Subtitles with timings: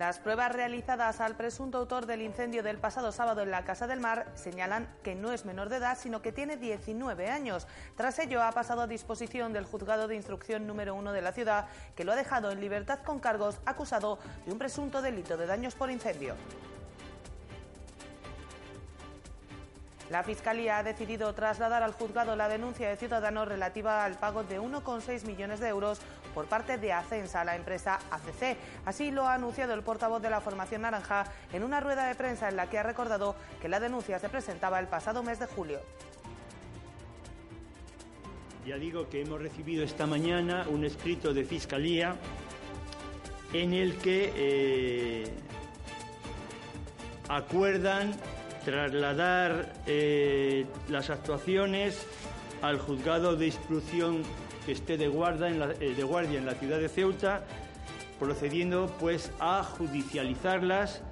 [0.00, 4.00] Las pruebas realizadas al presunto autor del incendio del pasado sábado en la Casa del
[4.00, 7.66] Mar señalan que no es menor de edad, sino que tiene 19 años.
[7.98, 11.66] Tras ello, ha pasado a disposición del juzgado de instrucción número uno de la ciudad,
[11.96, 15.74] que lo ha dejado en libertad con cargos acusado de un presunto delito de daños
[15.74, 16.34] por incendio.
[20.10, 24.60] La Fiscalía ha decidido trasladar al juzgado la denuncia de Ciudadanos relativa al pago de
[24.60, 26.00] 1,6 millones de euros
[26.34, 28.56] por parte de Acensa la empresa ACC.
[28.84, 32.48] Así lo ha anunciado el portavoz de la Formación Naranja en una rueda de prensa
[32.48, 35.80] en la que ha recordado que la denuncia se presentaba el pasado mes de julio.
[38.66, 42.16] Ya digo que hemos recibido esta mañana un escrito de Fiscalía
[43.52, 45.34] en el que eh,
[47.28, 48.12] acuerdan
[48.64, 52.06] trasladar eh, las actuaciones
[52.62, 54.22] al juzgado de instrucción
[54.66, 57.44] que esté eh, de guardia en la ciudad de Ceuta,
[58.18, 61.02] procediendo pues a judicializarlas,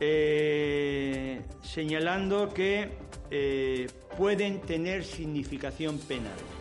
[0.00, 2.96] eh, señalando que
[4.16, 6.57] pueden tener significación penal.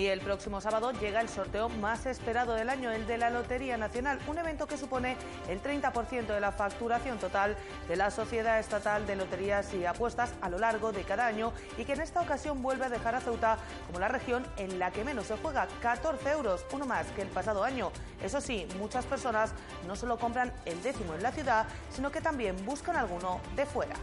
[0.00, 3.76] Y el próximo sábado llega el sorteo más esperado del año, el de la Lotería
[3.76, 5.14] Nacional, un evento que supone
[5.46, 7.54] el 30% de la facturación total
[7.86, 11.84] de la Sociedad Estatal de Loterías y Apuestas a lo largo de cada año y
[11.84, 15.04] que en esta ocasión vuelve a dejar a Ceuta como la región en la que
[15.04, 17.92] menos se juega, 14 euros, uno más que el pasado año.
[18.22, 19.52] Eso sí, muchas personas
[19.86, 23.96] no solo compran el décimo en la ciudad, sino que también buscan alguno de fuera.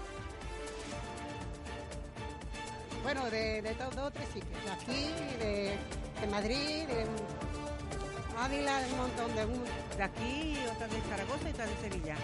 [3.08, 4.66] Bueno, de, de dos tres sitios.
[4.66, 5.78] De aquí, de,
[6.20, 7.06] de Madrid, de
[8.38, 9.96] Ávila, de un montón de...
[9.96, 12.16] De aquí, otra de Zaragoza y otra de Sevilla.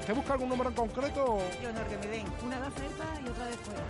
[0.00, 1.40] ¿Usted busca algún número en concreto?
[1.62, 2.26] Yo no, que me den.
[2.42, 3.82] Una de cerca y otra de fuera.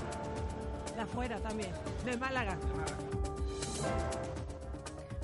[0.97, 1.70] De afuera también,
[2.05, 2.58] de Málaga.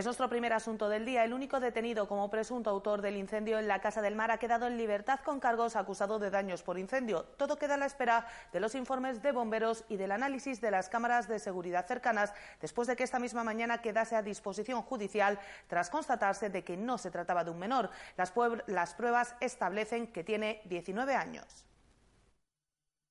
[0.00, 1.24] Es nuestro primer asunto del día.
[1.24, 4.66] El único detenido como presunto autor del incendio en la Casa del Mar ha quedado
[4.66, 7.24] en libertad con cargos acusado de daños por incendio.
[7.36, 10.88] Todo queda a la espera de los informes de bomberos y del análisis de las
[10.88, 15.90] cámaras de seguridad cercanas después de que esta misma mañana quedase a disposición judicial tras
[15.90, 17.90] constatarse de que no se trataba de un menor.
[18.16, 18.32] Las,
[18.68, 21.66] las pruebas establecen que tiene 19 años.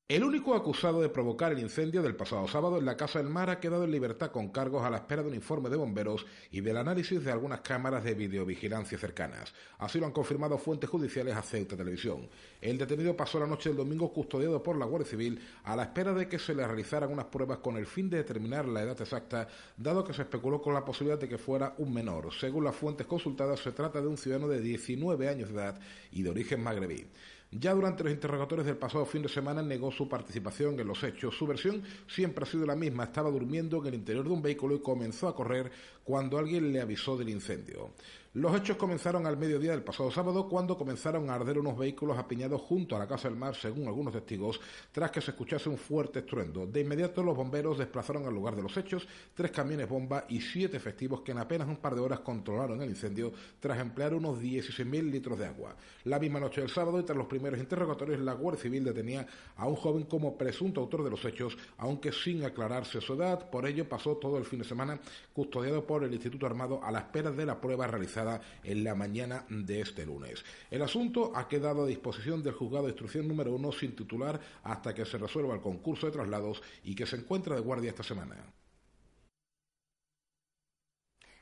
[0.09, 3.51] El único acusado de provocar el incendio del pasado sábado en la Casa del Mar
[3.51, 6.61] ha quedado en libertad con cargos a la espera de un informe de bomberos y
[6.61, 9.53] del análisis de algunas cámaras de videovigilancia cercanas.
[9.77, 12.27] Así lo han confirmado fuentes judiciales a Ceuta Televisión.
[12.59, 16.11] El detenido pasó la noche del domingo custodiado por la Guardia Civil a la espera
[16.11, 19.47] de que se le realizaran unas pruebas con el fin de determinar la edad exacta,
[19.77, 22.33] dado que se especuló con la posibilidad de que fuera un menor.
[22.33, 25.79] Según las fuentes consultadas, se trata de un ciudadano de 19 años de edad
[26.11, 27.05] y de origen magrebí.
[27.51, 31.35] Ya durante los interrogatorios del pasado fin de semana negó su participación en los hechos.
[31.35, 33.05] Su versión siempre ha sido la misma.
[33.05, 35.71] Estaba durmiendo en el interior de un vehículo y comenzó a correr
[36.03, 37.89] cuando alguien le avisó del incendio.
[38.35, 42.61] Los hechos comenzaron al mediodía del pasado sábado cuando comenzaron a arder unos vehículos apiñados
[42.61, 46.19] junto a la Casa del Mar, según algunos testigos, tras que se escuchase un fuerte
[46.19, 46.67] estruendo.
[46.67, 50.77] De inmediato los bomberos desplazaron al lugar de los hechos tres camiones bomba y siete
[50.77, 55.09] efectivos que en apenas un par de horas controlaron el incendio tras emplear unos 16.000
[55.09, 55.75] litros de agua.
[56.03, 59.25] La misma noche del sábado y tras los primeros interrogatorios, la Guardia Civil detenía
[59.55, 63.49] a un joven como presunto autor de los hechos, aunque sin aclararse su edad.
[63.49, 64.99] Por ello pasó todo el fin de semana
[65.33, 68.18] custodiado por el Instituto Armado a la espera de la prueba realizada
[68.63, 70.43] en la mañana de este lunes.
[70.69, 74.93] El asunto ha quedado a disposición del juzgado de instrucción número uno sin titular hasta
[74.93, 78.35] que se resuelva el concurso de traslados y que se encuentra de guardia esta semana.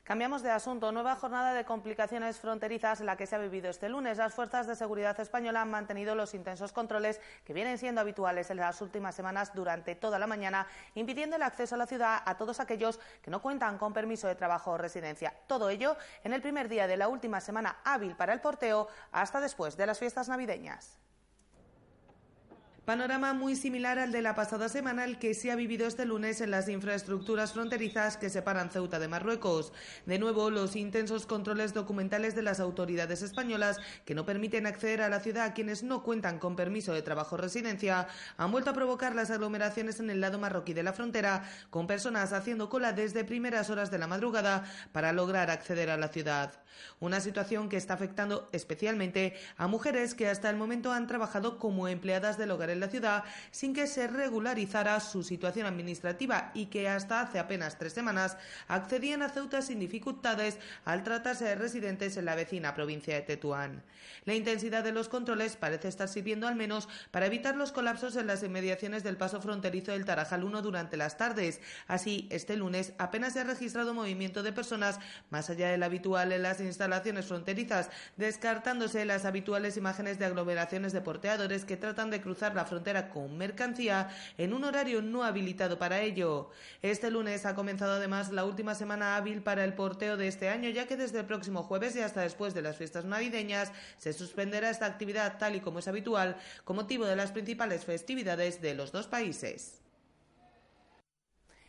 [0.08, 0.90] Cambiamos de asunto.
[0.90, 4.16] Nueva jornada de complicaciones fronterizas la que se ha vivido este lunes.
[4.16, 8.56] Las fuerzas de seguridad española han mantenido los intensos controles que vienen siendo habituales en
[8.56, 12.58] las últimas semanas durante toda la mañana, impidiendo el acceso a la ciudad a todos
[12.58, 15.34] aquellos que no cuentan con permiso de trabajo o residencia.
[15.46, 15.94] Todo ello
[16.24, 19.84] en el primer día de la última semana hábil para el porteo hasta después de
[19.84, 20.96] las fiestas navideñas.
[22.88, 26.40] Panorama muy similar al de la pasada semana, el que se ha vivido este lunes
[26.40, 29.74] en las infraestructuras fronterizas que separan Ceuta de Marruecos.
[30.06, 33.76] De nuevo, los intensos controles documentales de las autoridades españolas
[34.06, 37.34] que no permiten acceder a la ciudad a quienes no cuentan con permiso de trabajo
[37.34, 38.08] o residencia
[38.38, 42.32] han vuelto a provocar las aglomeraciones en el lado marroquí de la frontera, con personas
[42.32, 46.54] haciendo cola desde primeras horas de la madrugada para lograr acceder a la ciudad.
[47.00, 51.86] Una situación que está afectando especialmente a mujeres que hasta el momento han trabajado como
[51.86, 56.88] empleadas del hogar en la ciudad sin que se regularizara su situación administrativa y que
[56.88, 58.36] hasta hace apenas tres semanas
[58.68, 63.82] accedían a Ceuta sin dificultades al tratarse de residentes en la vecina provincia de Tetuán.
[64.24, 68.26] La intensidad de los controles parece estar sirviendo al menos para evitar los colapsos en
[68.26, 71.60] las inmediaciones del paso fronterizo del Tarajal 1 durante las tardes.
[71.86, 74.98] Así, este lunes apenas se ha registrado movimiento de personas
[75.30, 81.00] más allá del habitual en las instalaciones fronterizas, descartándose las habituales imágenes de aglomeraciones de
[81.00, 86.00] porteadores que tratan de cruzar la frontera con mercancía en un horario no habilitado para
[86.00, 86.50] ello.
[86.82, 90.70] Este lunes ha comenzado además la última semana hábil para el porteo de este año,
[90.70, 94.70] ya que desde el próximo jueves y hasta después de las fiestas navideñas se suspenderá
[94.70, 98.92] esta actividad tal y como es habitual con motivo de las principales festividades de los
[98.92, 99.87] dos países.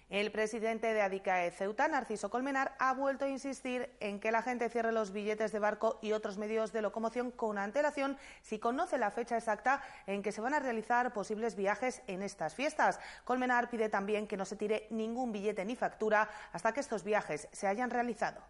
[0.09, 4.67] El presidente de Adicae Ceuta, Narciso Colmenar, ha vuelto a insistir en que la gente
[4.67, 9.11] cierre los billetes de barco y otros medios de locomoción con antelación si conoce la
[9.11, 12.99] fecha exacta en que se van a realizar posibles viajes en estas fiestas.
[13.23, 17.47] Colmenar pide también que no se tire ningún billete ni factura hasta que estos viajes
[17.51, 18.41] se hayan realizado.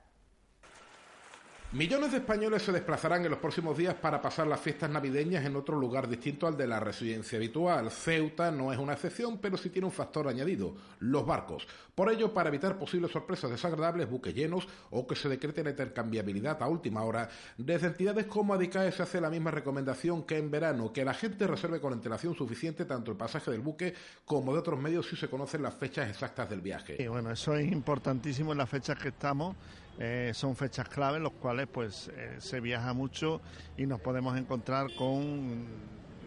[1.72, 5.56] Millones de españoles se desplazarán en los próximos días para pasar las fiestas navideñas en
[5.56, 7.92] otro lugar distinto al de la residencia habitual.
[7.92, 11.68] Ceuta no es una excepción, pero sí tiene un factor añadido, los barcos.
[11.94, 16.58] Por ello, para evitar posibles sorpresas desagradables, buques llenos o que se decrete la intercambiabilidad
[16.64, 20.92] a última hora, desde entidades como Adicae se hace la misma recomendación que en verano,
[20.92, 23.94] que la gente reserve con antelación suficiente tanto el pasaje del buque
[24.26, 26.96] como de otros medios si se conocen las fechas exactas del viaje.
[26.98, 29.56] Y bueno, eso es importantísimo en las fechas que estamos
[30.02, 33.42] eh, son fechas clave en las cuales pues eh, se viaja mucho
[33.78, 35.66] y nos podemos encontrar con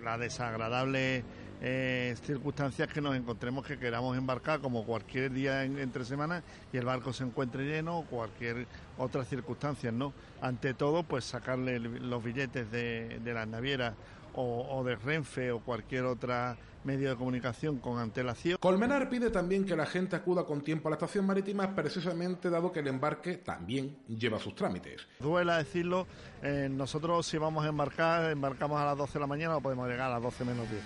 [0.04, 1.24] las desagradables
[1.62, 6.84] eh, circunstancias que nos encontremos que queramos embarcar como cualquier día entre semanas y el
[6.84, 8.66] barco se encuentre lleno o cualquier
[8.98, 10.12] otra circunstancia, ¿no?
[10.42, 13.94] Ante todo, pues sacarle los billetes de, de las navieras
[14.34, 18.58] o, de Renfe o cualquier otra medio de comunicación con antelación.
[18.58, 22.72] Colmenar pide también que la gente acuda con tiempo a la estación marítima, precisamente dado
[22.72, 25.06] que el embarque también lleva sus trámites.
[25.20, 26.06] Duela decirlo,
[26.42, 29.88] eh, nosotros si vamos a embarcar, embarcamos a las 12 de la mañana o podemos
[29.88, 30.82] llegar a las 12 menos 10.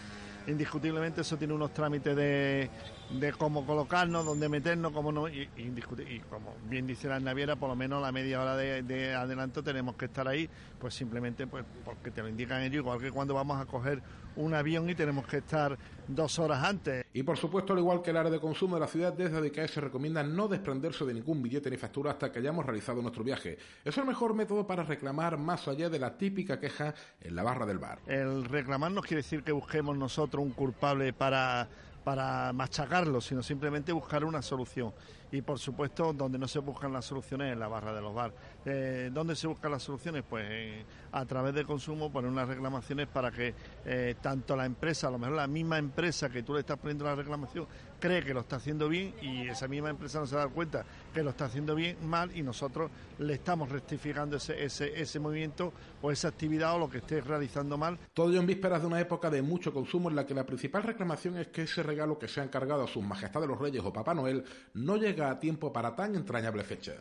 [0.49, 2.71] Indiscutiblemente eso tiene unos trámites de,
[3.11, 7.69] de cómo colocarnos, dónde meternos, cómo no, y, y, como bien dice la naviera, por
[7.69, 10.49] lo menos la media hora de, adelanto tenemos que estar ahí,
[10.79, 14.03] pues simplemente pues porque te lo indican ellos, igual que cuando vamos a coger
[14.37, 17.07] un avión y tenemos que estar dos horas antes.
[17.15, 19.69] Y por supuesto, al igual que el área de consumo de la ciudad, desde DKE
[19.69, 23.57] se recomienda no desprenderse de ningún billete ni factura hasta que hayamos realizado nuestro viaje.
[23.85, 27.65] Es el mejor método para reclamar más allá de la típica queja en la barra
[27.65, 27.99] del bar.
[28.07, 31.69] El reclamar no quiere decir que busquemos nosotros un culpable para
[32.07, 34.95] para machacarlo, sino simplemente buscar una solución.
[35.33, 38.33] Y por supuesto, donde no se buscan las soluciones en la barra de los bar.
[38.65, 40.25] Eh, ¿Dónde se buscan las soluciones?
[40.29, 45.11] Pues a través de consumo poner unas reclamaciones para que eh, tanto la empresa, a
[45.11, 47.67] lo mejor la misma empresa que tú le estás poniendo la reclamación,
[47.99, 51.23] cree que lo está haciendo bien y esa misma empresa no se da cuenta que
[51.23, 56.11] lo está haciendo bien mal y nosotros le estamos rectificando ese, ese, ese movimiento o
[56.11, 57.99] esa actividad o lo que esté realizando mal.
[58.13, 60.83] Todo ello en vísperas de una época de mucho consumo en la que la principal
[60.83, 63.93] reclamación es que ese regalo que se ha encargado a sus majestades los reyes o
[63.93, 64.45] Papá Noel
[64.75, 66.93] no llega a tiempo para tan entrañable fecha.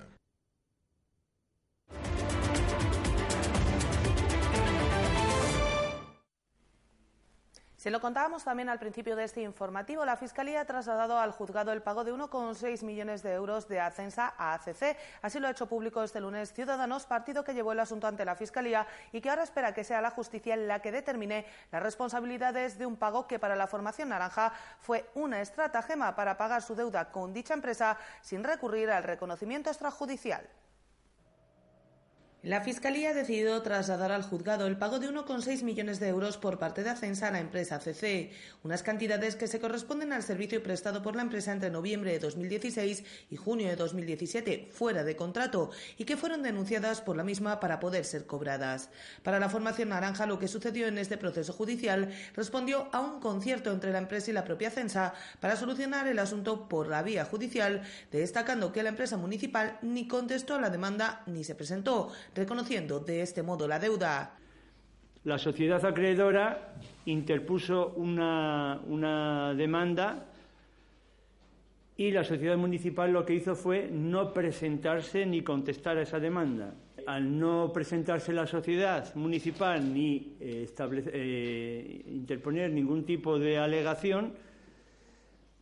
[7.86, 10.06] Se lo contábamos también al principio de este informativo.
[10.06, 14.34] La Fiscalía ha trasladado al juzgado el pago de 1,6 millones de euros de Ascensa
[14.40, 14.98] a ACC.
[15.22, 18.36] Así lo ha hecho público este lunes Ciudadanos, partido que llevó el asunto ante la
[18.36, 22.88] Fiscalía y que ahora espera que sea la justicia la que determine las responsabilidades de
[22.88, 27.36] un pago que para la formación naranja fue una estratagema para pagar su deuda con
[27.36, 30.50] dicha empresa sin recurrir al reconocimiento extrajudicial.
[32.46, 36.60] La Fiscalía ha decidido trasladar al juzgado el pago de 1,6 millones de euros por
[36.60, 38.30] parte de Ascensa a la empresa CC,
[38.64, 43.04] unas cantidades que se corresponden al servicio prestado por la empresa entre noviembre de 2016
[43.32, 47.80] y junio de 2017, fuera de contrato, y que fueron denunciadas por la misma para
[47.80, 48.92] poder ser cobradas.
[49.24, 53.72] Para la formación naranja, lo que sucedió en este proceso judicial respondió a un concierto
[53.72, 57.82] entre la empresa y la propia Ascensa para solucionar el asunto por la vía judicial,
[58.12, 63.22] destacando que la empresa municipal ni contestó a la demanda ni se presentó reconociendo de
[63.22, 64.38] este modo la deuda.
[65.24, 66.76] La sociedad acreedora
[67.06, 70.28] interpuso una, una demanda
[71.98, 76.76] y la sociedad municipal lo que hizo fue no presentarse ni contestar a esa demanda.
[77.08, 84.34] Al no presentarse la sociedad municipal ni eh, eh, interponer ningún tipo de alegación,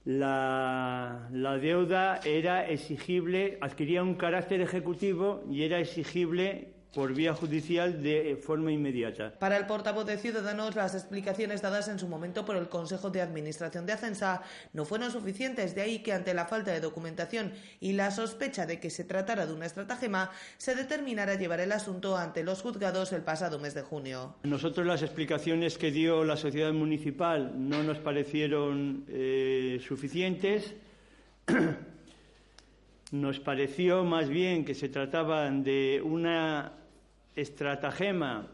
[0.05, 8.03] la, la, deuda era exigible, adquiría un carácter ejecutivo y era exigible por vía judicial
[8.03, 9.33] de forma inmediata.
[9.39, 13.21] Para el portavoz de Ciudadanos, las explicaciones dadas en su momento por el Consejo de
[13.21, 17.93] Administración de Ascensa no fueron suficientes, de ahí que ante la falta de documentación y
[17.93, 22.43] la sospecha de que se tratara de una estratagema, se determinara llevar el asunto ante
[22.43, 24.35] los juzgados el pasado mes de junio.
[24.43, 30.75] Nosotros las explicaciones que dio la sociedad municipal no nos parecieron eh, suficientes.
[33.11, 36.71] Nos pareció más bien que se trataba de una
[37.35, 38.47] estratagema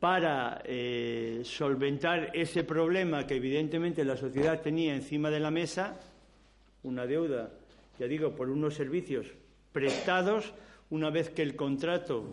[0.00, 5.98] para eh, solventar ese problema que evidentemente la sociedad tenía encima de la mesa,
[6.82, 7.50] una deuda,
[7.98, 9.26] ya digo, por unos servicios
[9.72, 10.52] prestados,
[10.90, 12.24] una vez que el contrato,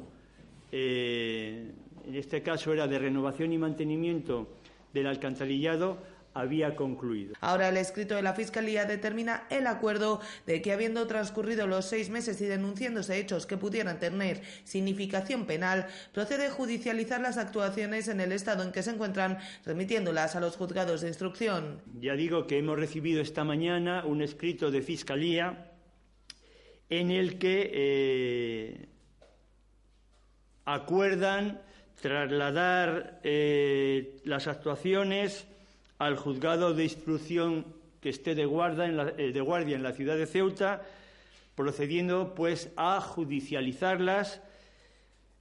[0.71, 1.71] eh,
[2.05, 4.49] en este caso era de renovación y mantenimiento
[4.93, 5.97] del alcantarillado,
[6.33, 7.35] había concluido.
[7.41, 12.09] Ahora el escrito de la Fiscalía determina el acuerdo de que habiendo transcurrido los seis
[12.09, 18.31] meses y denunciándose hechos que pudieran tener significación penal, procede judicializar las actuaciones en el
[18.31, 21.81] estado en que se encuentran, remitiéndolas a los juzgados de instrucción.
[21.99, 25.71] Ya digo que hemos recibido esta mañana un escrito de Fiscalía
[26.89, 28.89] en el que eh,
[30.65, 31.61] acuerdan
[32.01, 35.47] trasladar eh, las actuaciones
[36.01, 37.63] al juzgado de instrucción
[38.01, 40.81] que esté eh, de guardia en la ciudad de Ceuta,
[41.53, 44.41] procediendo pues a judicializarlas,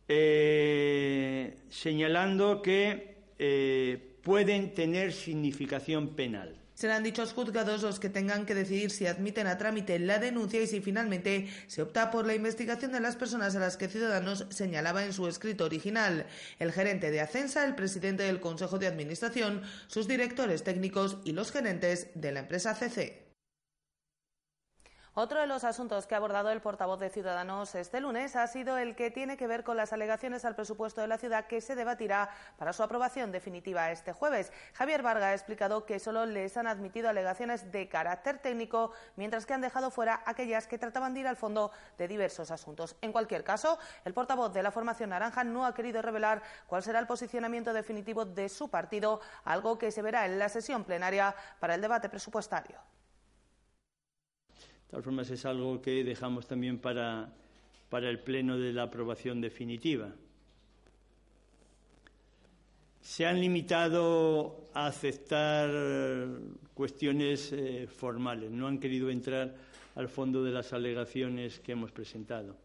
[0.06, 6.59] eh, señalando que eh, pueden tener significación penal.
[6.80, 10.66] Serán dichos juzgados los que tengan que decidir si admiten a trámite la denuncia y
[10.66, 15.04] si finalmente se opta por la investigación de las personas a las que Ciudadanos señalaba
[15.04, 16.24] en su escrito original.
[16.58, 21.52] El gerente de Ascensa, el presidente del Consejo de Administración, sus directores técnicos y los
[21.52, 23.29] gerentes de la empresa CC.
[25.14, 28.78] Otro de los asuntos que ha abordado el portavoz de Ciudadanos este lunes ha sido
[28.78, 31.74] el que tiene que ver con las alegaciones al presupuesto de la ciudad que se
[31.74, 34.52] debatirá para su aprobación definitiva este jueves.
[34.72, 39.54] Javier Varga ha explicado que solo les han admitido alegaciones de carácter técnico, mientras que
[39.54, 42.94] han dejado fuera aquellas que trataban de ir al fondo de diversos asuntos.
[43.00, 47.00] En cualquier caso, el portavoz de la formación naranja no ha querido revelar cuál será
[47.00, 51.74] el posicionamiento definitivo de su partido, algo que se verá en la sesión plenaria para
[51.74, 52.78] el debate presupuestario.
[54.90, 57.32] De todas formas, es algo que dejamos también para,
[57.88, 60.10] para el pleno de la aprobación definitiva.
[63.00, 65.70] Se han limitado a aceptar
[66.74, 69.54] cuestiones eh, formales, no han querido entrar
[69.94, 72.56] al fondo de las alegaciones que hemos presentado.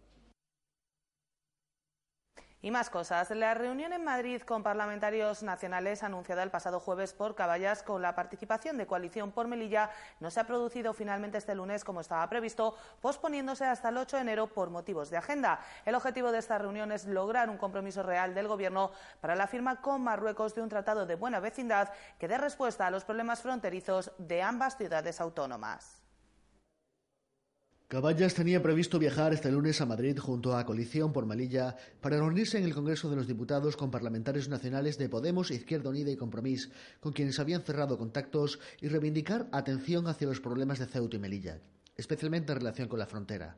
[2.65, 3.29] Y más cosas.
[3.29, 8.15] La reunión en Madrid con parlamentarios nacionales anunciada el pasado jueves por Caballas con la
[8.15, 12.75] participación de Coalición por Melilla no se ha producido finalmente este lunes como estaba previsto,
[13.01, 15.59] posponiéndose hasta el 8 de enero por motivos de agenda.
[15.85, 18.89] El objetivo de esta reunión es lograr un compromiso real del Gobierno
[19.21, 22.89] para la firma con Marruecos de un tratado de buena vecindad que dé respuesta a
[22.89, 26.04] los problemas fronterizos de ambas ciudades autónomas.
[27.87, 32.57] Caballas tenía previsto viajar este lunes a Madrid junto a Coalición por Melilla para reunirse
[32.57, 36.71] en el Congreso de los Diputados con parlamentarios nacionales de Podemos, Izquierda Unida y Compromís,
[36.99, 41.59] con quienes habían cerrado contactos y reivindicar atención hacia los problemas de Ceuta y Melilla,
[41.95, 43.55] especialmente en relación con la frontera.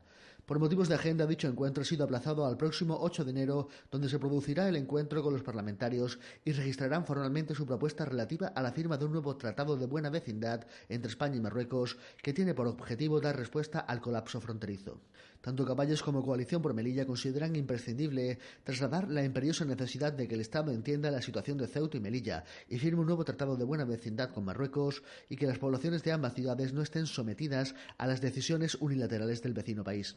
[0.48, 4.08] Por motivos de agenda, dicho encuentro ha sido aplazado al próximo 8 de enero, donde
[4.08, 8.72] se producirá el encuentro con los parlamentarios y registrarán formalmente su propuesta relativa a la
[8.72, 12.66] firma de un nuevo tratado de buena vecindad entre España y Marruecos, que tiene por
[12.66, 15.02] objetivo dar respuesta al colapso fronterizo.
[15.42, 20.40] Tanto Caballos como Coalición por Melilla consideran imprescindible trasladar la imperiosa necesidad de que el
[20.40, 23.84] Estado entienda la situación de Ceuta y Melilla y firme un nuevo tratado de buena
[23.84, 28.22] vecindad con Marruecos y que las poblaciones de ambas ciudades no estén sometidas a las
[28.22, 30.16] decisiones unilaterales del vecino país.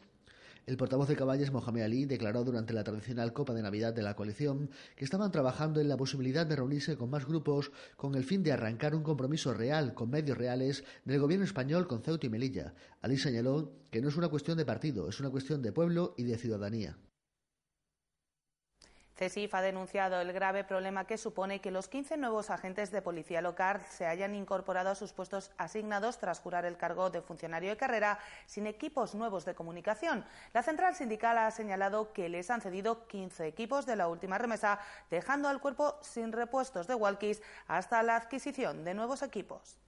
[0.64, 4.14] El portavoz de Caballes, Mohamed Ali, declaró durante la tradicional Copa de Navidad de la
[4.14, 8.44] coalición que estaban trabajando en la posibilidad de reunirse con más grupos con el fin
[8.44, 12.74] de arrancar un compromiso real con medios reales del gobierno español con Ceuta y Melilla.
[13.00, 16.22] Ali señaló que no es una cuestión de partido, es una cuestión de pueblo y
[16.22, 16.96] de ciudadanía.
[19.22, 23.40] CESIF ha denunciado el grave problema que supone que los 15 nuevos agentes de policía
[23.40, 27.76] local se hayan incorporado a sus puestos asignados tras jurar el cargo de funcionario de
[27.76, 30.24] carrera sin equipos nuevos de comunicación.
[30.52, 34.80] La central sindical ha señalado que les han cedido 15 equipos de la última remesa,
[35.08, 39.78] dejando al cuerpo sin repuestos de walkies hasta la adquisición de nuevos equipos.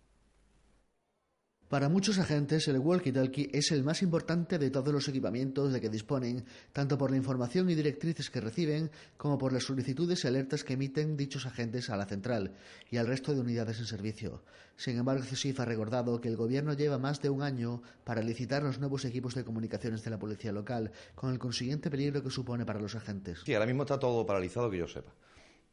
[1.74, 5.88] Para muchos agentes, el walkie-talkie es el más importante de todos los equipamientos de que
[5.88, 10.62] disponen, tanto por la información y directrices que reciben, como por las solicitudes y alertas
[10.62, 12.52] que emiten dichos agentes a la central
[12.92, 14.44] y al resto de unidades en servicio.
[14.76, 18.62] Sin embargo, CESIF ha recordado que el Gobierno lleva más de un año para licitar
[18.62, 22.64] los nuevos equipos de comunicaciones de la policía local, con el consiguiente peligro que supone
[22.64, 23.40] para los agentes.
[23.44, 25.12] Sí, ahora mismo está todo paralizado, que yo sepa.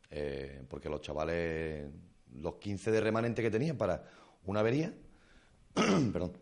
[0.10, 1.92] Eh, porque los chavales,
[2.34, 4.04] los 15 de remanente que tenían para
[4.46, 4.92] una avería,
[6.14, 6.38] perdón,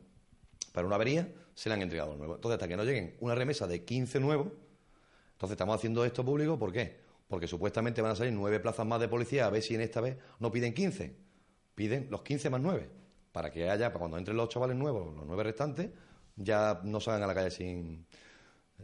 [0.72, 2.38] para una avería se le han entregado nuevos.
[2.38, 4.48] Entonces, hasta que no lleguen una remesa de 15 nuevos,
[5.34, 7.00] entonces estamos haciendo esto público, ¿por qué?
[7.28, 10.02] Porque supuestamente van a salir nueve plazas más de policía, a ver si en esta
[10.02, 11.16] vez no piden 15,
[11.76, 12.90] piden los 15 más 9,
[13.32, 15.92] para que haya, para cuando entren los chavales nuevos, los nueve restantes,
[16.36, 18.06] ya no salgan a la calle sin,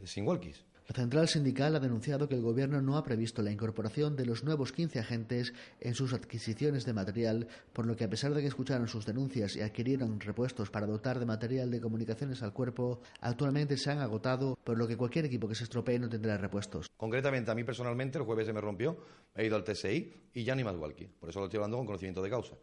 [0.04, 0.66] sin walkies.
[0.88, 4.44] La central sindical ha denunciado que el Gobierno no ha previsto la incorporación de los
[4.44, 8.48] nuevos 15 agentes en sus adquisiciones de material, por lo que a pesar de que
[8.48, 13.78] escucharon sus denuncias y adquirieron repuestos para dotar de material de comunicaciones al cuerpo, actualmente
[13.78, 16.88] se han agotado, por lo que cualquier equipo que se estropee no tendrá repuestos.
[16.96, 18.96] Concretamente, a mí personalmente, el jueves se me rompió,
[19.34, 21.08] he ido al TSI y ya ni más walkie.
[21.08, 22.58] Por eso lo estoy hablando con conocimiento de causa.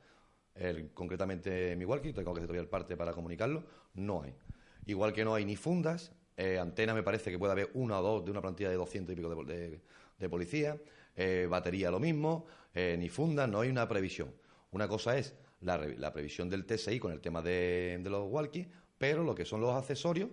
[0.95, 3.65] concretamente mi walkie, tengo que hacer todavía el parte para comunicarlo,
[3.95, 4.33] no hay.
[4.87, 8.03] Igual que no hay ni fundas, eh, antena me parece que puede haber una o
[8.03, 10.79] dos de una plantilla de 200 y pico de, policía.
[11.17, 12.47] Eh, batería lo mismo.
[12.75, 14.33] Eh, ni fundas, no hay una previsión.
[14.71, 19.35] Una cosa es la, previsión del TSI con el tema de, los walkies, pero lo
[19.35, 20.31] que son los accesorios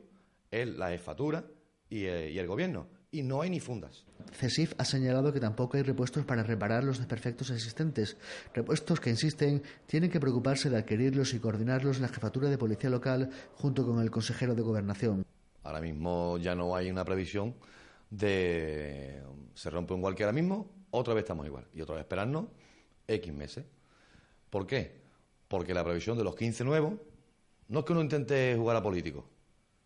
[0.49, 1.45] es la jefatura
[1.89, 4.05] y, y el gobierno y no hay ni fundas.
[4.33, 8.17] CESIF ha señalado que tampoco hay repuestos para reparar los desperfectos existentes,
[8.53, 12.89] repuestos que, insisten, tienen que preocuparse de adquirirlos y coordinarlos en la jefatura de policía
[12.89, 15.25] local junto con el consejero de gobernación.
[15.69, 17.53] Ahora mismo ya no hay una previsión
[18.09, 19.21] de
[19.53, 22.45] se rompe un walkie ahora mismo, otra vez estamos igual y otra vez esperarnos
[23.07, 23.65] X meses.
[24.49, 24.99] ¿Por qué?
[25.47, 26.93] Porque la previsión de los 15 nuevos
[27.67, 29.25] no es que uno intente jugar a político,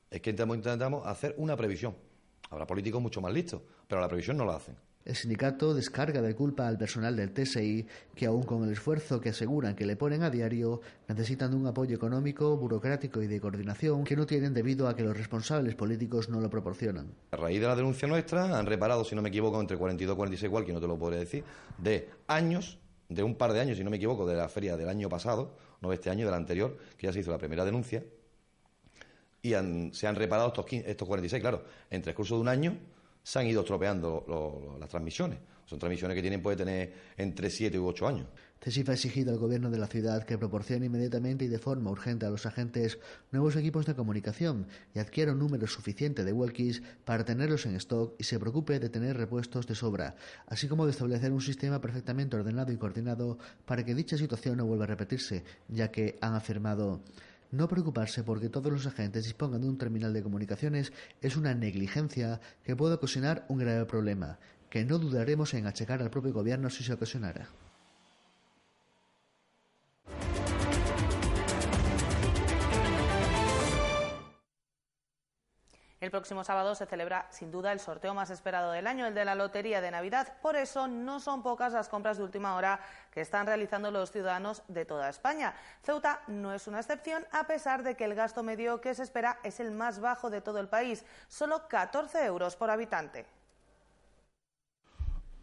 [0.10, 1.98] es que intentamos hacer una previsión.
[2.50, 4.78] Habrá políticos mucho más listos, pero la previsión no la hacen.
[5.06, 9.30] El sindicato descarga de culpa al personal del TSI que, aun con el esfuerzo que
[9.30, 10.80] aseguran que le ponen a diario,
[11.10, 15.18] necesitan un apoyo económico, burocrático y de coordinación que no tienen debido a que los
[15.18, 17.14] responsables políticos no lo proporcionan.
[17.32, 20.18] A raíz de la denuncia nuestra han reparado, si no me equivoco, entre 42 y
[20.18, 21.44] 46, igual que no te lo podré decir,
[21.78, 22.80] de años,
[23.10, 25.58] de un par de años, si no me equivoco, de la feria del año pasado,
[25.82, 28.06] no de este año, del anterior, que ya se hizo la primera denuncia,
[29.42, 29.52] y
[29.92, 32.78] se han reparado estos, estos 46, claro, en transcurso de un año
[33.24, 35.40] se han ido estropeando las transmisiones.
[35.66, 38.28] Son transmisiones que tienen puede tener entre 7 u 8 años.
[38.62, 42.26] CESIF ha exigido al gobierno de la ciudad que proporcione inmediatamente y de forma urgente
[42.26, 42.98] a los agentes
[43.32, 48.16] nuevos equipos de comunicación y adquiera un número suficiente de walkies para tenerlos en stock
[48.18, 50.16] y se preocupe de tener repuestos de sobra,
[50.48, 54.66] así como de establecer un sistema perfectamente ordenado y coordinado para que dicha situación no
[54.66, 57.02] vuelva a repetirse, ya que han afirmado
[57.54, 62.42] no preocuparse porque todos los agentes dispongan de un terminal de comunicaciones es una negligencia
[62.64, 64.40] que puede ocasionar un grave problema,
[64.72, 67.48] que no dudaremos en achacar al propio gobierno si se ocasionara.
[76.04, 79.24] El próximo sábado se celebra sin duda el sorteo más esperado del año, el de
[79.24, 80.34] la Lotería de Navidad.
[80.42, 84.64] Por eso no son pocas las compras de última hora que están realizando los ciudadanos
[84.68, 85.54] de toda España.
[85.82, 89.40] Ceuta no es una excepción, a pesar de que el gasto medio que se espera
[89.44, 93.26] es el más bajo de todo el país, solo 14 euros por habitante.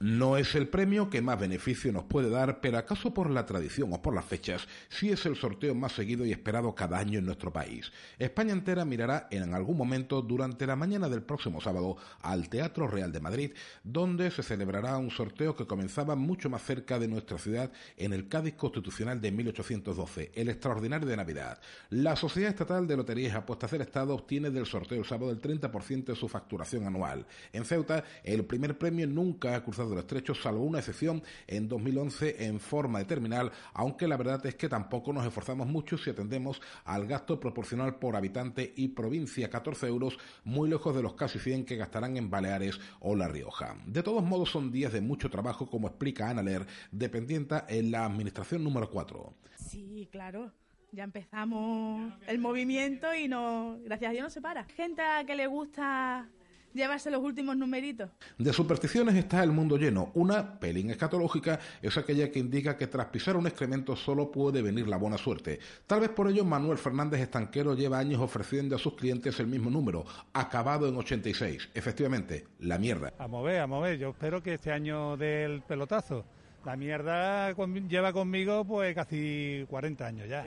[0.03, 3.93] No es el premio que más beneficio nos puede dar, pero acaso por la tradición
[3.93, 7.27] o por las fechas, sí es el sorteo más seguido y esperado cada año en
[7.27, 7.93] nuestro país.
[8.19, 13.13] España entera mirará en algún momento durante la mañana del próximo sábado al Teatro Real
[13.13, 13.53] de Madrid,
[13.85, 18.27] donde se celebrará un sorteo que comenzaba mucho más cerca de nuestra ciudad en el
[18.27, 21.61] Cádiz Constitucional de 1812, el extraordinario de Navidad.
[21.91, 25.43] La Sociedad Estatal de Loterías y Apuestas del Estado obtiene del sorteo el sábado el
[25.43, 27.27] 30% de su facturación anual.
[27.53, 32.47] En Ceuta, el primer premio nunca ha cruzado los estrechos, salvo una excepción en 2011
[32.47, 36.61] en forma de terminal, aunque la verdad es que tampoco nos esforzamos mucho si atendemos
[36.85, 41.65] al gasto proporcional por habitante y provincia, 14 euros, muy lejos de los casi 100
[41.65, 43.77] que gastarán en Baleares o La Rioja.
[43.87, 48.05] De todos modos, son días de mucho trabajo, como explica Ana Ler, dependienta en la
[48.05, 49.35] administración número 4.
[49.57, 50.53] Sí, claro
[50.93, 54.65] ya empezamos el movimiento y no, gracias a Dios no se para.
[54.65, 56.29] Gente que le gusta
[56.75, 58.11] llevarse los últimos numeritos.
[58.39, 60.11] De supersticiones está el mundo lleno.
[60.15, 64.89] Una, pelín escatológica, es aquella que indica que tras pisar un excremento solo puede venir
[64.89, 65.59] la buena suerte.
[65.87, 69.71] Tal vez por ello Manuel Fernández Estanquero lleva años ofreciendo a sus clientes el mismo
[69.71, 71.71] número, acabado en 86.
[71.75, 73.13] Efectivamente, la mierda.
[73.19, 73.99] A mover, a mover.
[73.99, 76.25] Yo espero que este año del pelotazo
[76.65, 77.55] la mierda
[77.89, 80.45] lleva conmigo pues casi 40 años ya.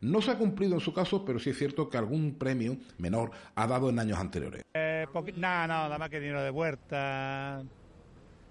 [0.00, 3.30] No se ha cumplido en su caso, pero sí es cierto que algún premio menor
[3.54, 4.62] ha dado en años anteriores.
[4.74, 7.62] Eh, no, no, nada más que dinero de vuelta.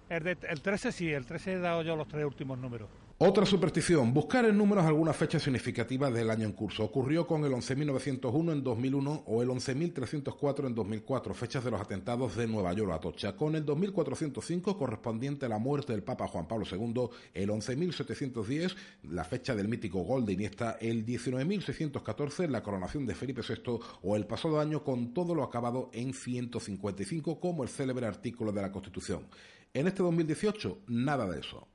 [0.09, 2.89] El, el 13 sí, el 13 he dado yo los tres últimos números.
[3.17, 6.83] Otra superstición, buscar en números alguna fecha significativa del año en curso.
[6.83, 12.35] Ocurrió con el 11.901 en 2001 o el 11.304 en 2004, fechas de los atentados
[12.35, 13.37] de Nueva York a Atocha.
[13.37, 19.23] Con el 2.405 correspondiente a la muerte del Papa Juan Pablo II, el 11.710, la
[19.23, 24.27] fecha del mítico gol de Iniesta, el 19.614, la coronación de Felipe VI o el
[24.27, 29.25] pasado año con todo lo acabado en 155 como el célebre artículo de la Constitución.
[29.73, 31.65] En este 2018, nada de eso.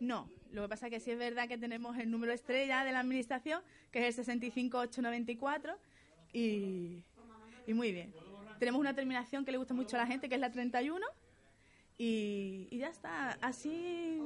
[0.00, 2.92] No, lo que pasa es que sí es verdad que tenemos el número estrella de
[2.92, 5.78] la administración, que es el 65894,
[6.32, 7.02] y,
[7.66, 8.12] y muy bien.
[8.58, 11.04] Tenemos una terminación que le gusta mucho a la gente, que es la 31,
[11.96, 13.38] y, y ya está.
[13.40, 14.20] Así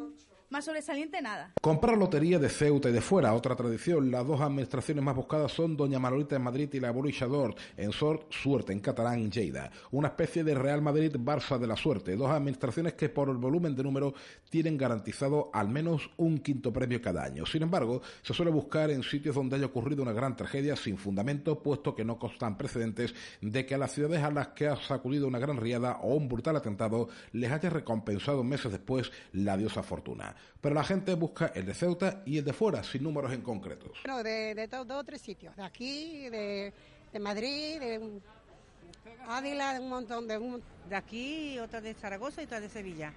[0.53, 1.53] más sobresaliente nada.
[1.61, 4.11] Comprar lotería de Ceuta y de fuera, otra tradición.
[4.11, 8.31] Las dos administraciones más buscadas son Doña Manolita en Madrid y la Boruixador en Sort,
[8.31, 9.71] Suerte en catalán Lleida.
[9.91, 12.17] Una especie de Real Madrid-Barça de la Suerte.
[12.17, 14.15] Dos administraciones que por el volumen de número
[14.51, 17.47] tienen garantizado al menos un quinto premio cada año.
[17.47, 21.63] Sin embargo, se suele buscar en sitios donde haya ocurrido una gran tragedia sin fundamento,
[21.63, 25.27] puesto que no constan precedentes de que a las ciudades a las que ha sacudido
[25.27, 30.37] una gran riada o un brutal atentado les haya recompensado meses después la diosa fortuna
[30.61, 33.99] pero la gente busca el de Ceuta y el de fuera, sin números en concretos.
[34.05, 36.73] Bueno, de, de dos o tres sitios, de aquí, de,
[37.13, 38.21] de Madrid, de
[39.29, 40.39] Ávila, de un montón de...
[40.39, 40.63] Un...
[40.89, 43.13] De aquí, otra de Zaragoza y otra de Sevilla.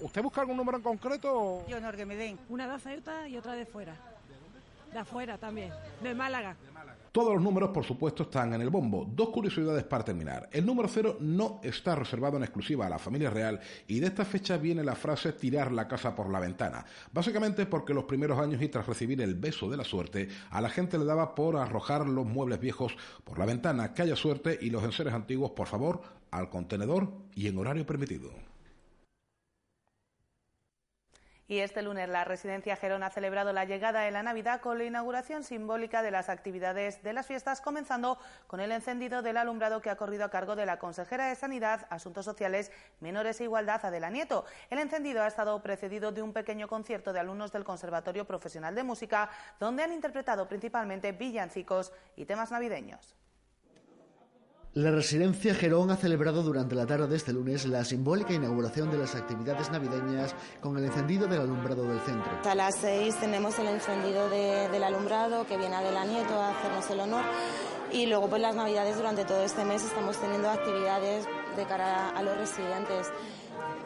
[0.00, 1.64] ¿Usted busca algún número en concreto?
[1.68, 2.38] Yo no, que me den.
[2.48, 3.96] Una de Ceuta y otra de fuera.
[4.92, 6.56] De afuera también, de Málaga.
[7.12, 9.04] Todos los números, por supuesto, están en el bombo.
[9.04, 10.48] Dos curiosidades para terminar.
[10.50, 14.24] El número cero no está reservado en exclusiva a la familia real y de esta
[14.24, 16.86] fecha viene la frase tirar la casa por la ventana.
[17.12, 20.70] Básicamente porque los primeros años y tras recibir el beso de la suerte, a la
[20.70, 24.70] gente le daba por arrojar los muebles viejos por la ventana, que haya suerte y
[24.70, 28.51] los enseres antiguos, por favor, al contenedor y en horario permitido.
[31.52, 34.84] Y este lunes la Residencia Gerón ha celebrado la llegada de la Navidad con la
[34.84, 39.90] inauguración simbólica de las actividades de las fiestas, comenzando con el encendido del alumbrado que
[39.90, 44.08] ha corrido a cargo de la consejera de Sanidad, Asuntos Sociales, Menores e Igualdad, Adela
[44.08, 44.46] Nieto.
[44.70, 48.84] El encendido ha estado precedido de un pequeño concierto de alumnos del Conservatorio Profesional de
[48.84, 49.28] Música,
[49.60, 53.14] donde han interpretado principalmente villancicos y temas navideños.
[54.74, 58.96] La residencia Gerón ha celebrado durante la tarde de este lunes la simbólica inauguración de
[58.96, 62.32] las actividades navideñas con el encendido del alumbrado del centro.
[62.42, 66.88] A las seis tenemos el encendido de, del alumbrado que viene Adela Nieto a hacernos
[66.88, 67.22] el honor
[67.92, 72.22] y luego pues las navidades durante todo este mes estamos teniendo actividades de cara a
[72.22, 73.12] los residentes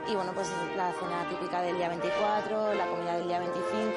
[0.09, 0.47] y bueno pues
[0.77, 3.91] la cena típica del día 24, la comida del día 25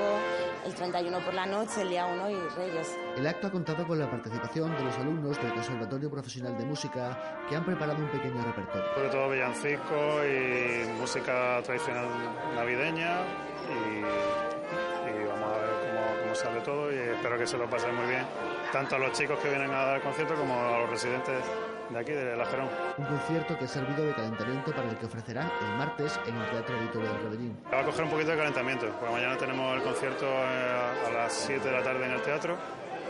[0.66, 2.98] el 31 por la noche, el día 1 y Reyes.
[3.16, 7.46] El acto ha contado con la participación de los alumnos del Conservatorio Profesional de Música
[7.48, 8.94] que han preparado un pequeño repertorio.
[8.94, 12.08] Sobre todo villancico y música tradicional
[12.56, 13.22] navideña
[13.70, 17.96] y, y vamos a ver cómo, cómo, sale todo y espero que se lo pasen
[17.96, 18.26] muy bien,
[18.72, 21.44] tanto a los chicos que vienen a dar el concierto como a los residentes
[21.90, 22.70] de aquí, de La Gerón.
[22.98, 26.50] Un concierto que ha servido de calentamiento para el que ofrecerán el martes en el
[26.50, 27.58] Teatro Auditorio del Rebellín.
[27.74, 31.34] Va a coger un poquito de calentamiento, porque mañana tenemos el concierto eh, a las
[31.34, 32.58] 7 de la tarde en el Teatro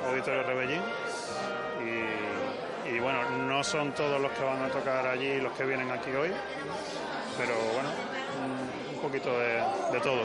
[0.07, 0.81] Auditorio Rebellín.
[1.85, 5.91] Y, y bueno, no son todos los que van a tocar allí los que vienen
[5.91, 6.31] aquí hoy,
[7.37, 7.89] pero bueno,
[8.99, 10.21] poquito de, de todo.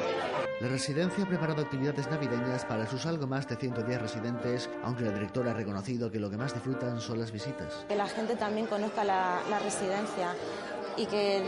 [0.60, 5.10] La residencia ha preparado actividades navideñas para sus algo más de 110 residentes, aunque la
[5.10, 7.84] directora ha reconocido que lo que más disfrutan son las visitas.
[7.88, 10.34] Que la gente también conozca la, la residencia
[10.96, 11.42] y que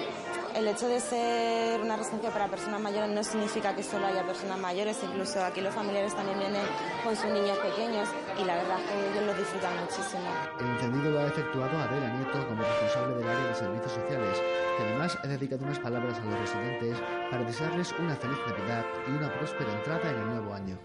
[0.56, 4.58] el hecho de ser una residencia para personas mayores no significa que solo haya personas
[4.58, 6.62] mayores, incluso aquí los familiares también vienen
[7.04, 8.08] con sus niños pequeños
[8.40, 10.24] y la verdad es que ellos lo disfrutan muchísimo.
[10.58, 14.42] El encendido lo ha efectuado Adela Nieto como responsable del área de servicios sociales,
[14.78, 16.96] que además ha dedicado unas palabras a los residentes
[17.30, 20.78] para desearles una feliz Navidad y una próspera entrada en el nuevo año.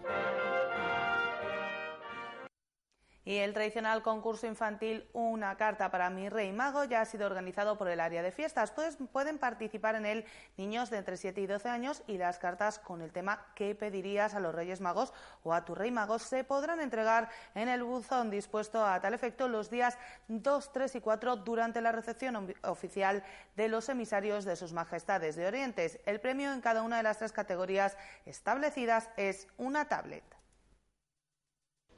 [3.23, 7.77] Y el tradicional concurso infantil Una carta para mi rey mago ya ha sido organizado
[7.77, 8.71] por el área de fiestas.
[8.71, 10.25] Pues pueden participar en él
[10.57, 14.33] niños de entre 7 y 12 años y las cartas con el tema ¿Qué pedirías
[14.33, 16.17] a los reyes magos o a tu rey mago?
[16.19, 21.01] se podrán entregar en el buzón dispuesto a tal efecto los días 2, 3 y
[21.01, 23.23] 4 durante la recepción oficial
[23.55, 25.99] de los emisarios de sus majestades de Orientes.
[26.05, 30.40] El premio en cada una de las tres categorías establecidas es una tablet.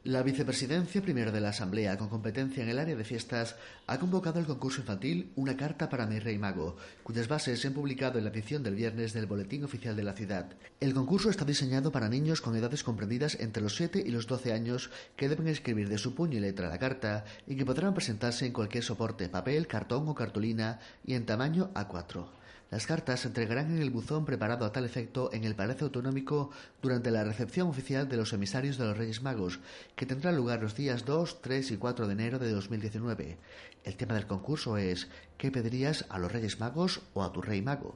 [0.05, 3.55] La vicepresidencia primera de la Asamblea, con competencia en el área de fiestas,
[3.87, 7.73] ha convocado el concurso infantil Una carta para mi rey mago, cuyas bases se han
[7.73, 10.57] publicado en la edición del viernes del Boletín Oficial de la Ciudad.
[10.81, 14.51] El concurso está diseñado para niños con edades comprendidas entre los 7 y los 12
[14.51, 18.45] años que deben escribir de su puño y letra la carta y que podrán presentarse
[18.45, 22.42] en cualquier soporte, papel, cartón o cartulina y en tamaño A4.
[22.73, 26.49] Las cartas se entregarán en el buzón preparado a tal efecto en el Palacio Autonómico
[26.81, 29.59] durante la recepción oficial de los emisarios de los Reyes Magos,
[29.95, 33.37] que tendrá lugar los días 2, 3 y 4 de enero de 2019.
[33.83, 35.07] El tema del concurso es
[35.37, 37.95] ¿qué pedirías a los Reyes Magos o a tu Rey Mago?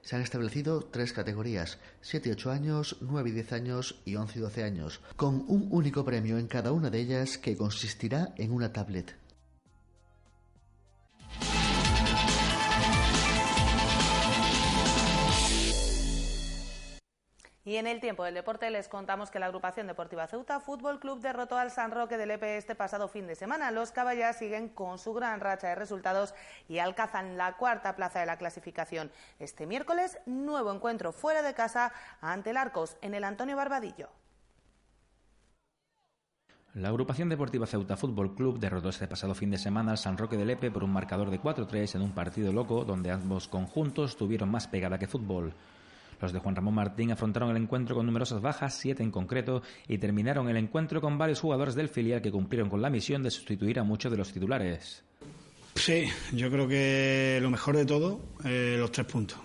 [0.00, 4.38] Se han establecido tres categorías, 7 y 8 años, 9 y 10 años y 11
[4.38, 8.52] y 12 años, con un único premio en cada una de ellas que consistirá en
[8.52, 9.19] una tablet.
[17.70, 21.20] Y en el tiempo del deporte les contamos que la agrupación deportiva Ceuta Fútbol Club
[21.20, 23.70] derrotó al San Roque del Epe este pasado fin de semana.
[23.70, 26.34] Los caballas siguen con su gran racha de resultados
[26.68, 29.12] y alcanzan la cuarta plaza de la clasificación.
[29.38, 34.08] Este miércoles, nuevo encuentro fuera de casa ante el Arcos en el Antonio Barbadillo.
[36.74, 40.36] La agrupación deportiva Ceuta Fútbol Club derrotó este pasado fin de semana al San Roque
[40.36, 44.50] del Epe por un marcador de 4-3 en un partido loco donde ambos conjuntos tuvieron
[44.50, 45.54] más pegada que fútbol.
[46.20, 49.98] Los de Juan Ramón Martín afrontaron el encuentro con numerosas bajas, siete en concreto, y
[49.98, 53.78] terminaron el encuentro con varios jugadores del filial que cumplieron con la misión de sustituir
[53.78, 55.02] a muchos de los titulares.
[55.74, 59.38] Sí, yo creo que lo mejor de todo, eh, los tres puntos.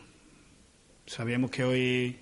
[1.05, 2.19] Sabíamos que hoy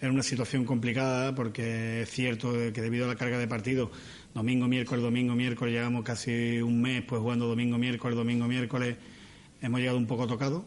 [0.00, 3.90] era una situación complicada porque es cierto que debido a la carga de partido,
[4.34, 8.96] domingo, miércoles, domingo, miércoles, llevamos casi un mes pues jugando domingo, miércoles, domingo, miércoles,
[9.60, 10.62] hemos llegado un poco tocados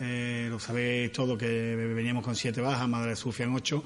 [0.00, 3.82] eh, lo sabéis todo que veníamos con siete bajas, Madre Sufia en ocho.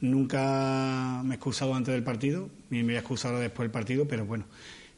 [0.00, 4.06] Nunca me he excusado antes del partido, ni me voy a excusar después del partido,
[4.06, 4.44] pero bueno,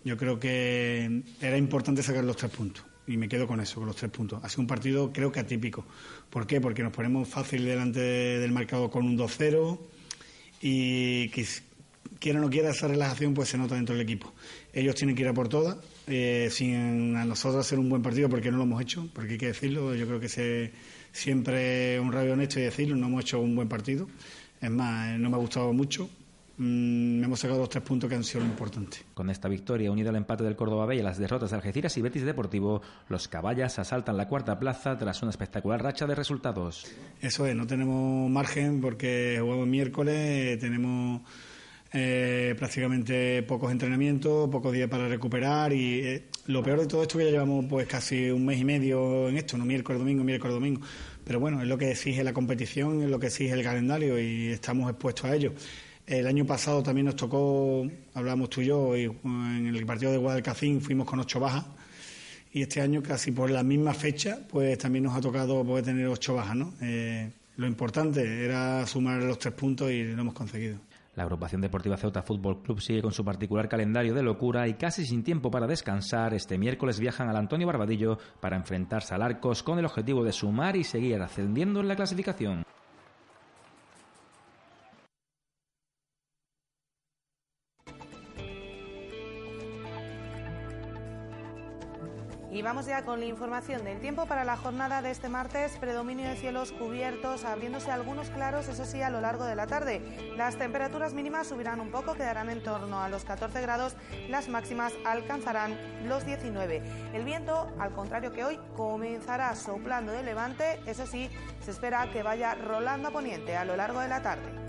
[0.05, 2.85] yo creo que era importante sacar los tres puntos.
[3.07, 4.43] Y me quedo con eso, con los tres puntos.
[4.45, 5.87] Ha sido un partido creo que atípico.
[6.29, 6.61] ¿Por qué?
[6.61, 9.79] Porque nos ponemos fácil delante del mercado con un 2-0
[10.61, 11.31] y
[12.19, 14.35] quiera o no quiera esa relajación pues se nota dentro del equipo.
[14.79, 18.29] Ellos tienen que ir a por todas eh, sin a nosotros hacer un buen partido
[18.29, 20.71] porque no lo hemos hecho, porque hay que decirlo, yo creo que se,
[21.11, 24.07] siempre un radio honesto y decirlo, no hemos hecho un buen partido,
[24.61, 26.09] es más, eh, no me ha gustado mucho,
[26.59, 28.99] mm, hemos sacado los tres puntos que han sido lo importante.
[29.15, 31.97] Con esta victoria, unida al empate del Córdoba B y a las derrotas de Algeciras
[31.97, 36.87] y Betis Deportivo, los caballas asaltan la cuarta plaza tras una espectacular racha de resultados.
[37.21, 41.23] Eso es, no tenemos margen porque jugamos miércoles, tenemos
[41.93, 47.19] eh, prácticamente pocos entrenamientos, pocos días para recuperar y eh, lo peor de todo esto
[47.19, 50.55] que ya llevamos pues casi un mes y medio en esto, no miércoles, domingo, miércoles,
[50.55, 50.81] domingo.
[51.25, 54.49] Pero bueno, es lo que exige la competición, es lo que exige el calendario y
[54.49, 55.53] estamos expuestos a ello.
[56.07, 60.19] El año pasado también nos tocó, hablábamos tú y yo, y en el partido de
[60.19, 61.67] Guadalcacín fuimos con ocho bajas
[62.53, 66.07] y este año casi por la misma fecha pues también nos ha tocado poder tener
[66.07, 66.73] ocho bajas, ¿no?
[66.81, 70.88] Eh, lo importante era sumar los tres puntos y lo hemos conseguido.
[71.19, 75.05] La agrupación deportiva Ceuta Fútbol Club sigue con su particular calendario de locura y casi
[75.05, 79.81] sin tiempo para descansar, este miércoles viajan al Antonio Barbadillo para enfrentarse al Arcos con
[79.81, 82.63] el objetivo de sumar y seguir ascendiendo en la clasificación.
[92.51, 95.77] Y vamos ya con la información del tiempo para la jornada de este martes.
[95.77, 100.01] Predominio de cielos cubiertos, abriéndose algunos claros, eso sí, a lo largo de la tarde.
[100.35, 103.97] Las temperaturas mínimas subirán un poco, quedarán en torno a los 14 grados.
[104.31, 105.77] Las máximas alcanzarán
[106.09, 106.83] los 19.
[107.13, 110.81] El viento, al contrario que hoy, comenzará soplando de levante.
[110.87, 111.29] Eso sí,
[111.61, 114.68] se espera que vaya rolando a poniente a lo largo de la tarde.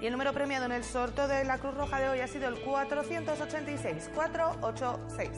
[0.00, 2.48] Y el número premiado en el sorteo de la Cruz Roja de hoy ha sido
[2.48, 5.30] el 486 486.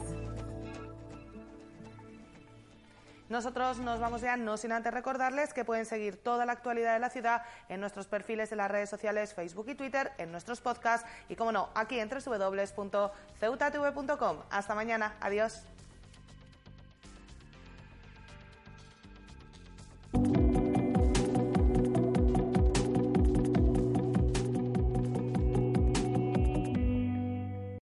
[3.29, 6.99] Nosotros nos vamos ya, no sin antes recordarles que pueden seguir toda la actualidad de
[6.99, 11.05] la ciudad en nuestros perfiles de las redes sociales Facebook y Twitter, en nuestros podcasts
[11.27, 14.37] y, como no, aquí en www.ceutatv.com.
[14.49, 15.17] Hasta mañana.
[15.19, 15.65] Adiós.